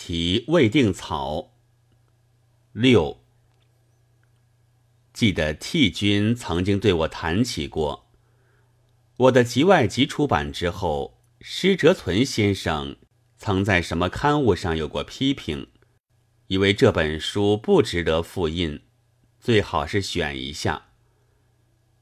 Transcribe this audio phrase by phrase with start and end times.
[0.00, 1.52] 题未定草。
[2.72, 3.20] 六，
[5.12, 8.08] 记得替君曾经对我谈起过，
[9.18, 12.96] 我的集外集出版之后，施哲存先生
[13.36, 15.66] 曾在什么刊物上有过批评，
[16.46, 18.80] 以为这本书不值得复印，
[19.38, 20.86] 最好是选一下。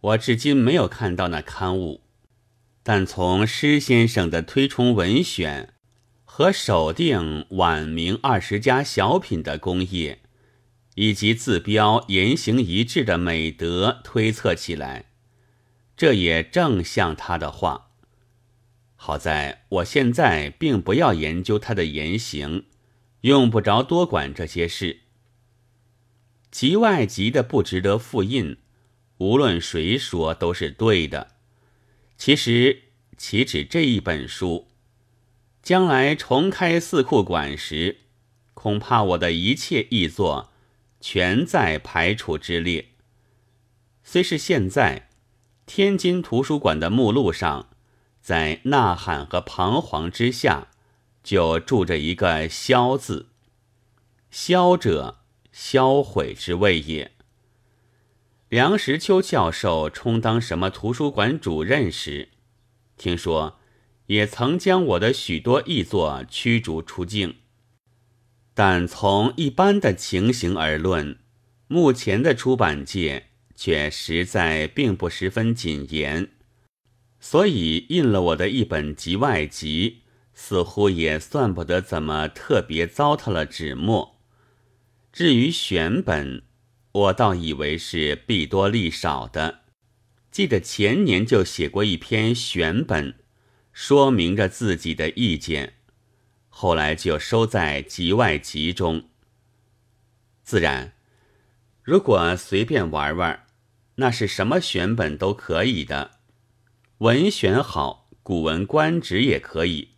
[0.00, 2.00] 我至今没有看到那刊物，
[2.82, 5.74] 但从施先生的推崇文选
[6.34, 10.20] 和首定晚明二十家小品的功业，
[10.94, 15.10] 以及字标言行一致的美德推测起来，
[15.94, 17.90] 这也正像他的话。
[18.96, 22.64] 好在我现在并不要研究他的言行，
[23.20, 25.00] 用不着多管这些事。
[26.50, 28.56] 集外集的不值得复印。
[29.18, 31.32] 无论谁说都是对的。
[32.16, 32.84] 其实
[33.18, 34.71] 岂止这一本书？
[35.62, 37.98] 将来重开四库馆时，
[38.52, 40.50] 恐怕我的一切译作
[41.00, 42.88] 全在排除之列。
[44.02, 45.08] 虽是现在，
[45.64, 47.68] 天津图书馆的目录上，
[48.20, 50.68] 在“呐喊”和“彷徨”之下，
[51.22, 53.28] 就住着一个“销”字。
[54.32, 55.20] 销者，
[55.52, 57.12] 销毁之谓也。
[58.48, 62.30] 梁实秋教授充当什么图书馆主任时，
[62.96, 63.58] 听说
[64.12, 67.36] 也曾将我的许多译作驱逐出境。
[68.52, 71.18] 但从一般的情形而论，
[71.66, 76.28] 目前的出版界却实在并不十分谨严，
[77.20, 80.02] 所以印了我的一本集外集，
[80.34, 84.20] 似乎也算不得怎么特别糟蹋了纸墨。
[85.10, 86.42] 至于选本，
[86.92, 89.60] 我倒以为是弊多利少的，
[90.30, 93.14] 记得前年就写过一篇选本，
[93.72, 95.74] 说明着自己的意见，
[96.48, 99.04] 后来就收在集外集中。
[100.42, 100.92] 自然，
[101.82, 103.46] 如果随便玩玩，
[103.94, 106.12] 那是什么选本都可以的，
[106.98, 109.88] 文选好，《古文官职》也可以。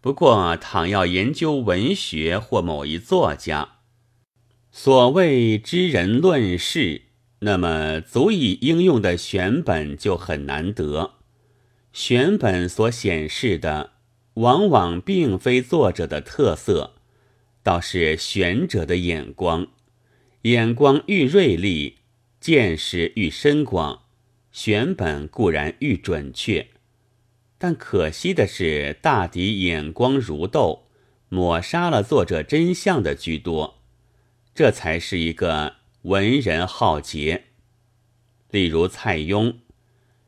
[0.00, 3.78] 不过，倘要研究文学或某一作家，
[4.70, 7.02] 所谓知人论事，
[7.40, 11.14] 那么足以应用的选本就很难得。
[11.94, 13.92] 选本所显示的，
[14.34, 16.94] 往往并非作者的特色，
[17.62, 19.68] 倒是选者的眼光。
[20.42, 21.98] 眼光愈锐利，
[22.40, 24.02] 见识愈深广，
[24.50, 26.66] 选本固然愈准确。
[27.58, 30.88] 但可惜的是，大抵眼光如豆，
[31.28, 33.78] 抹杀了作者真相的居多。
[34.52, 37.44] 这才是一个文人浩杰。
[38.50, 39.54] 例如蔡邕，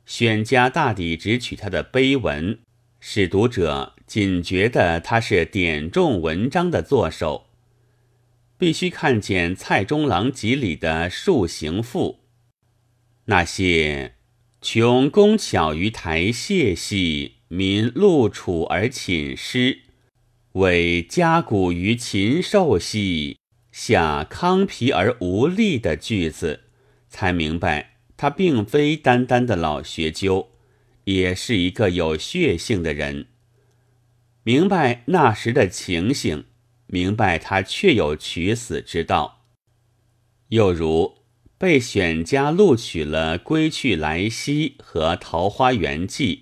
[0.06, 2.60] 选家大抵只取他的碑文，
[3.00, 7.46] 使读者仅觉得他是点中文章的作手。
[8.56, 12.20] 必须看见《蔡中郎集》里的《树行赋》，
[13.26, 14.14] 那些
[14.62, 19.80] 穷工巧于台榭戏，民露楚而寝诗，
[20.52, 23.36] 为家谷于禽兽戏。
[23.72, 26.62] 下康皮而无力的句子，
[27.10, 30.48] 才明白他并非单单的老学究，
[31.04, 33.26] 也是一个有血性的人。
[34.42, 36.44] 明白那时的情形，
[36.86, 39.44] 明白他确有取死之道。
[40.48, 41.18] 又如
[41.58, 46.36] 被选家录取了《归去来兮》和《桃花源记》，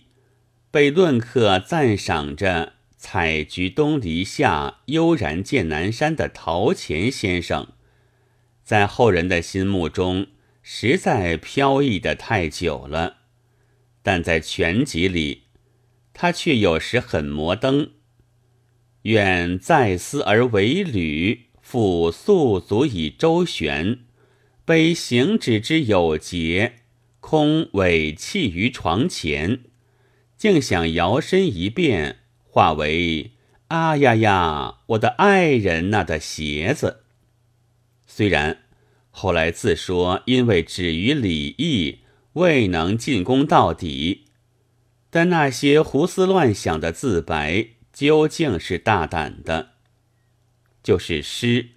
[0.71, 2.75] 被论客赞赏着。
[2.97, 7.69] 采菊东篱下，悠然见南山的陶潜先生，
[8.63, 10.29] 在后人的心目中
[10.67, 13.19] 实在飘逸的太久了，
[14.03, 15.43] 但在全集里，
[16.15, 17.91] 他却有时很摩登。
[19.03, 23.99] 愿再思而为履，复素足以周旋，
[24.65, 26.77] 悲行止之有节，
[27.21, 29.65] 空委弃于床前，
[30.39, 32.21] 竟想摇身一变。
[32.43, 33.33] 化为
[33.69, 37.05] 啊呀呀，我的爱人那的鞋子。
[38.07, 38.64] 虽然
[39.17, 42.01] 后来自说因为止于礼义，
[42.33, 44.25] 未能进攻到底，
[45.09, 49.71] 但那些胡思乱想的自白究竟是大胆的。
[50.83, 51.69] 就是诗，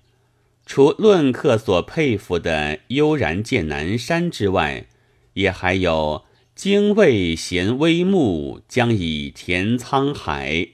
[0.66, 4.88] 除论客所佩服的悠然见南山之外，
[5.34, 6.26] 也还有。
[6.56, 10.70] 精卫衔微木，将以填沧海；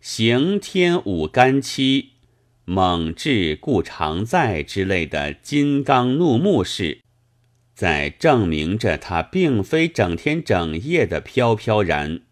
[0.00, 2.10] 行天舞干戚，
[2.68, 6.98] 猛志故常在之类的金刚怒目式，
[7.74, 12.22] 在证明着他并非整天整夜的飘飘然。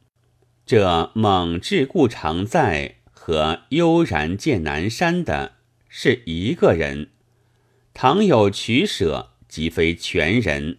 [0.66, 5.52] 这猛志故常在和悠然见南山的
[5.88, 7.10] 是一个人，
[7.92, 10.78] 倘有取舍，即非全人。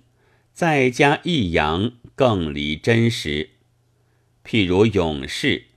[0.51, 3.51] 再加抑扬，更离真实。
[4.45, 5.67] 譬如勇士，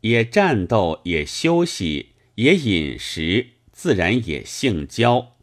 [0.00, 5.36] 也战斗，也休息，也饮食，自然也性交。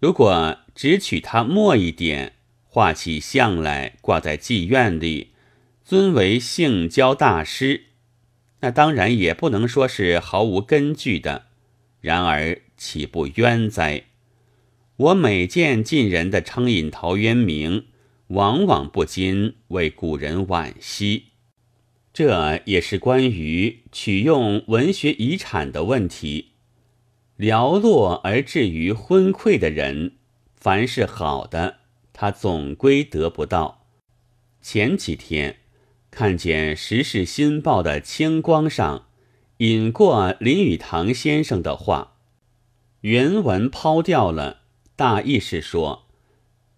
[0.00, 2.32] 如果只取他末一点，
[2.64, 5.32] 画起像来，挂在妓院里，
[5.84, 7.84] 尊为性交大师，
[8.60, 11.46] 那当然也不能说是毫无根据的。
[12.00, 14.04] 然而岂不冤哉？
[14.96, 17.86] 我每见近人的称引陶渊明。
[18.28, 21.27] 往往不禁为古人惋惜，
[22.18, 26.54] 这也是关于取用文学遗产的问题。
[27.38, 30.16] 寥落而至于昏聩的人，
[30.56, 31.76] 凡是好的，
[32.12, 33.86] 他总归得不到。
[34.60, 35.58] 前几天
[36.10, 39.06] 看见《时事新报》的清光上
[39.58, 42.16] 引过林语堂先生的话，
[43.02, 44.62] 原文抛掉了，
[44.96, 46.08] 大意是说。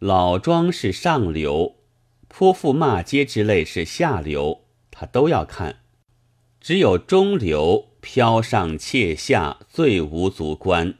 [0.00, 1.76] 老庄是上流，
[2.28, 4.64] 泼妇骂街之类是下流，
[5.00, 5.76] 他都要看。
[6.60, 10.94] 只有中流，飘上切下，最无足观。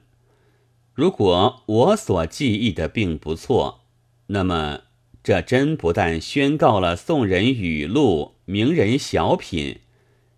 [0.95, 3.83] 如果我所记忆的并不错，
[4.29, 4.85] 那么
[5.23, 9.81] 这真不但宣告了宋人语录、名人小品，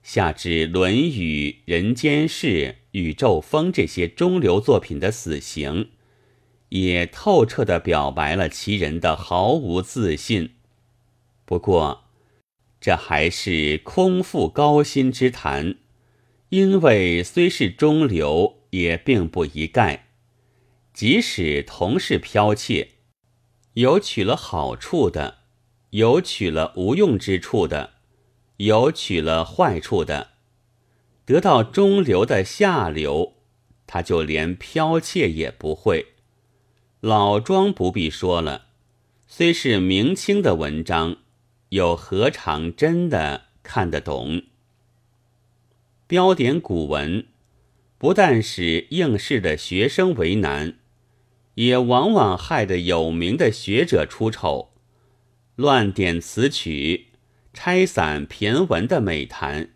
[0.02, 2.46] 下至《论语》《人间世》
[2.90, 5.90] 《宇宙风》这些中流作品的死刑。
[6.70, 10.54] 也透彻地表白了其人的毫无自信。
[11.44, 12.01] 不过，
[12.82, 15.76] 这还是空腹高薪之谈，
[16.48, 20.08] 因为虽是中流，也并不一概。
[20.92, 22.88] 即使同是剽窃，
[23.74, 25.38] 有取了好处的，
[25.90, 27.92] 有取了无用之处的，
[28.56, 30.30] 有取了坏处的，
[31.24, 33.34] 得到中流的下流，
[33.86, 36.06] 他就连剽窃也不会。
[36.98, 38.66] 老庄不必说了，
[39.28, 41.18] 虽是明清的文章，
[41.72, 44.42] 又何尝真的看得懂？
[46.06, 47.26] 标点古文
[47.96, 50.76] 不但使应试的学生为难，
[51.54, 54.74] 也往往害得有名的学者出丑。
[55.56, 57.06] 乱点词曲、
[57.54, 59.70] 拆散骈文的美谈，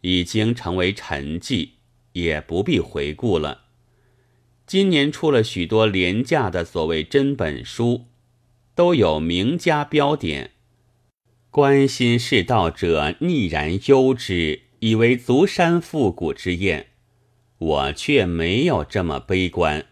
[0.00, 1.74] 已经成为陈迹，
[2.12, 3.64] 也不必回顾了。
[4.66, 8.06] 今年出了许多廉价的所谓真本书，
[8.74, 10.52] 都有名家标点。
[11.54, 16.88] 关心世道者逆然忧之，以为足山复古之宴。
[17.58, 19.86] 我却没有这么悲观，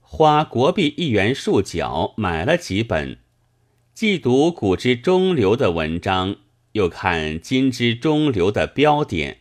[0.00, 3.18] 花国币一元数角买了几本，
[3.92, 6.36] 既读古之中流的文章，
[6.72, 9.40] 又看今之中流的标点。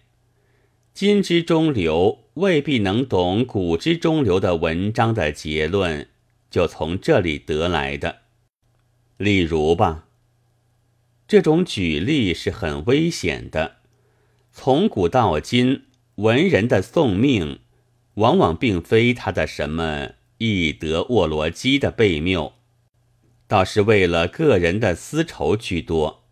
[0.94, 2.20] 今之中流。
[2.34, 6.10] 未必能懂古之中流的文章的结论，
[6.50, 8.20] 就从这里得来的。
[9.18, 10.08] 例如吧，
[11.32, 13.78] 这种举例是很危险的。
[14.52, 15.84] 从古到今，
[16.16, 17.60] 文人的送命，
[18.16, 22.52] 往往并非他的什么易得沃罗基的悖谬，
[23.48, 26.26] 倒是为了个人的私仇居多。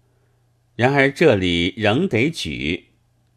[0.75, 2.87] 然而这里仍得举，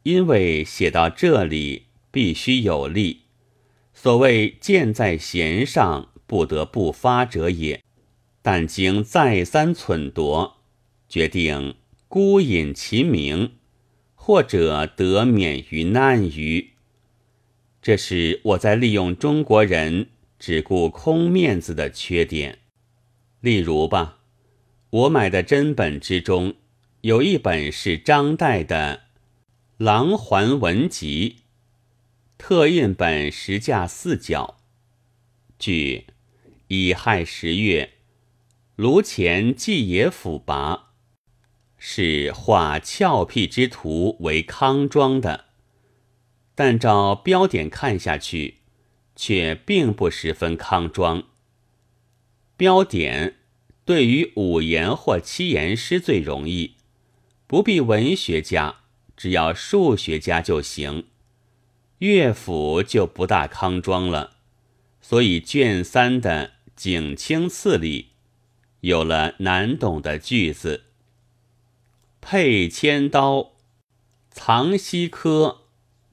[0.03, 1.85] 因为写到这里。
[2.11, 3.21] 必须有力，
[3.95, 7.83] 所谓箭在弦上，不得不发者也。
[8.43, 10.51] 但经再三忖度，
[11.13, 11.75] 决定
[12.09, 13.53] 孤隐其名，
[14.15, 16.71] 或者得免于难于。
[17.83, 22.61] 这是我在利用中国人只顾空面子的缺点。
[23.43, 24.21] 例如吧，
[24.89, 26.55] 我买的真本之中，
[27.03, 29.03] 有一本是张岱的
[29.85, 31.37] 《琅环文集》。
[32.39, 34.57] 特印本实价四角。
[35.59, 36.07] 据
[36.69, 37.91] 乙亥十月，
[38.77, 40.92] 炉前祭野府拔，
[41.85, 45.47] 是画俏僻之图为康庄的，
[46.55, 48.59] 但照标点看下去，
[49.17, 51.25] 却并不十分康庄。
[52.57, 53.35] 标点
[53.85, 56.77] 对于五言或七言诗最容易，
[57.49, 58.77] 不必文学家，
[59.17, 61.07] 只要数学家就行。
[61.99, 64.37] 乐府就不大康庄了，
[65.01, 68.11] 所以卷三的景清次里
[68.83, 70.85] 有了难懂的句子：
[72.25, 73.55] 佩千刀，
[74.31, 75.63] 藏西科，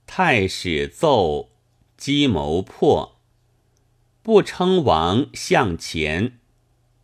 [0.08, 1.52] 太史奏，
[1.96, 3.20] 机谋破，
[4.24, 6.40] 不称王向前，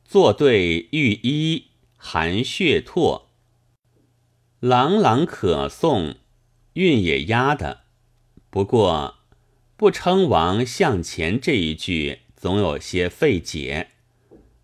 [0.04, 3.26] 坐对御医含血唾，
[4.60, 6.16] 朗朗可诵，
[6.74, 7.84] 韵也压的。
[8.50, 9.20] 不过
[9.78, 13.92] “不称王向前”这一句总有些费解。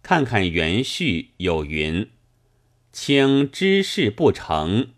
[0.01, 2.09] 看看原序有云
[2.91, 4.89] ：“卿知事不成，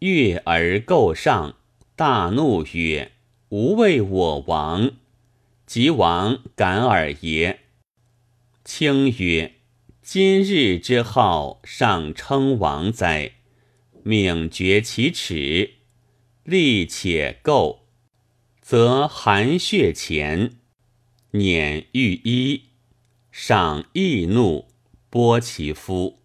[0.00, 1.56] 悦而构上，
[1.96, 3.12] 大怒曰
[3.48, 4.90] ：‘吾为我王，
[5.64, 7.60] 即王敢尔耶？’
[8.64, 9.54] 卿曰
[10.02, 13.32] ：‘今日之号，尚称王哉？
[14.02, 15.70] 命绝其耻，
[16.44, 17.86] 立且构，
[18.60, 20.50] 则含血前，
[21.32, 22.64] 辇御衣。’”
[23.32, 24.68] 上易怒，
[25.10, 26.21] 剥其夫。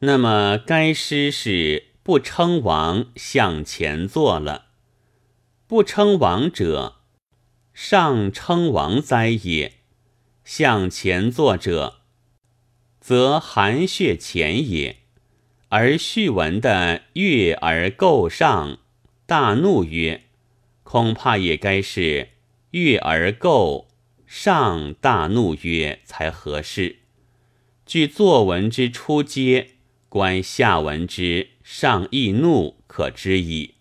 [0.00, 4.66] 那么该诗是不称王向前坐了。
[5.66, 6.98] 不称王者，
[7.74, 9.72] 上称王哉也；
[10.44, 12.02] 向前坐者，
[13.00, 14.98] 则含血前也。
[15.70, 18.78] 而序文的悦而构上，
[19.26, 20.22] 大怒曰
[20.82, 22.30] ：“恐怕也该是
[22.70, 23.88] 悦而构。”
[24.26, 27.00] 上大怒曰：“才合适。”
[27.84, 29.72] 据作文之初阶，
[30.08, 33.74] 观下文之上易怒，可知矣。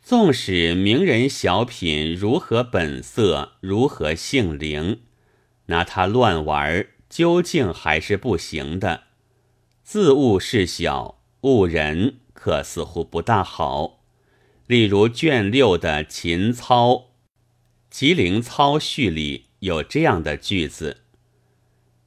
[0.00, 5.00] 纵使名人小品如何本色，如何性灵，
[5.66, 9.04] 拿他乱玩，究竟还是不行的。
[9.82, 14.04] 自误事小，误人，可似乎不大好。
[14.66, 17.10] 例如卷六的秦操。
[17.90, 21.02] 吉林操序里有这样的句子：“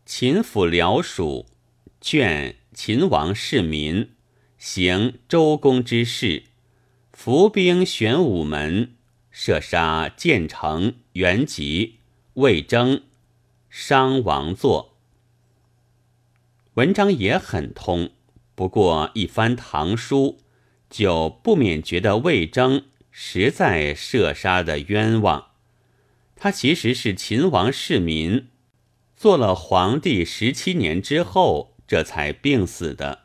[0.05, 1.45] 秦府辽属，
[2.01, 4.11] 卷秦王世民，
[4.59, 6.43] 行周公之事，
[7.11, 8.93] 伏兵玄武门，
[9.31, 11.95] 射杀建成、元吉、
[12.35, 13.01] 魏征、
[13.67, 14.95] 商王座。”
[16.75, 18.11] 文章也很通，
[18.53, 20.37] 不过一番唐书，
[20.87, 25.47] 就不免觉得魏征实在射杀的冤枉。
[26.35, 28.49] 他其实是秦王世民，
[29.15, 33.21] 做了皇帝十七年之后，这才病死的，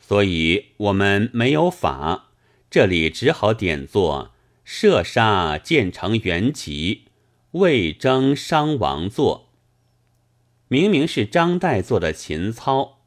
[0.00, 2.30] 所以我们没有法，
[2.68, 4.32] 这里只好点作
[4.64, 7.04] 射杀建成元吉，
[7.52, 9.52] 魏征商王座。
[10.68, 12.98] 明明是张岱做的秦操，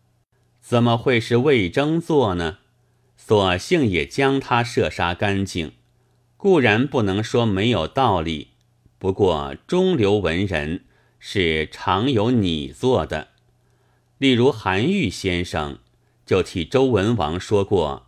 [0.61, 2.59] 怎么会是魏征做呢？
[3.17, 5.73] 索性也将他射杀干净，
[6.37, 8.51] 固然不能说没有道理。
[8.97, 10.85] 不过，中流文人
[11.19, 13.28] 是常有你做的，
[14.19, 15.79] 例如韩愈先生
[16.25, 18.07] 就替周文王说过：“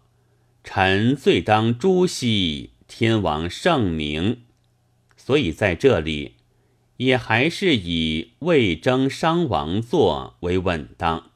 [0.63, 4.43] 臣罪当诛兮，天王圣明。”
[5.17, 6.35] 所以在这里
[6.97, 11.31] 也还是以魏征商王座为稳当。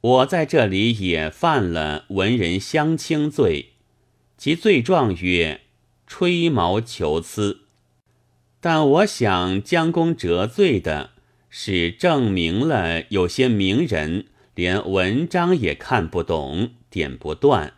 [0.00, 3.72] 我在这里也犯了文人相轻罪，
[4.38, 5.62] 其罪状曰
[6.06, 7.62] ：“吹毛求疵。”
[8.60, 11.10] 但我想，将功折罪的
[11.58, 17.72] 是证明了有些名人连文章也看不懂，点不断。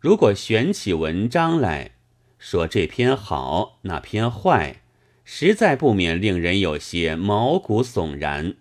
[0.00, 1.92] 如果选起文章来
[2.40, 4.82] 说这篇好，那篇坏，
[5.24, 8.56] 实在不免令人有些毛骨悚然。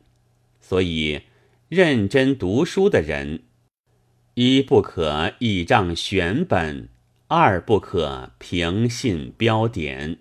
[0.62, 1.22] 所以，
[1.68, 3.42] 认真读书的人，
[4.36, 6.90] 一不可倚仗选本，
[7.28, 10.20] 二不可凭信标点。